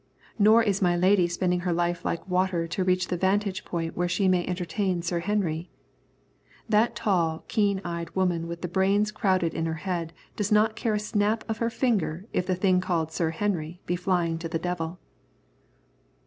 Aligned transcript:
Nor 0.39 0.63
is 0.63 0.81
my 0.81 0.97
lady 0.97 1.27
spending 1.27 1.59
her 1.59 1.71
life 1.71 2.03
like 2.03 2.27
water 2.27 2.65
to 2.65 2.83
reach 2.83 3.09
the 3.09 3.17
vantage 3.17 3.63
point 3.63 3.95
where 3.95 4.07
she 4.09 4.27
may 4.27 4.43
entertain 4.47 5.03
Sir 5.03 5.19
Henry. 5.19 5.69
That 6.67 6.95
tall, 6.95 7.45
keen 7.47 7.79
eyed 7.85 8.09
woman 8.15 8.47
with 8.47 8.63
the 8.63 8.67
brains 8.67 9.11
crowded 9.11 9.53
in 9.53 9.67
her 9.67 9.75
head 9.85 10.11
does 10.35 10.51
not 10.51 10.75
care 10.75 10.95
a 10.95 10.99
snap 10.99 11.43
of 11.47 11.59
her 11.59 11.69
finger 11.69 12.25
if 12.33 12.47
the 12.47 12.55
thing 12.55 12.81
called 12.81 13.11
Sir 13.11 13.29
Henry 13.29 13.79
be 13.85 13.95
flying 13.95 14.39
to 14.39 14.49
the 14.49 14.57
devil. 14.57 14.97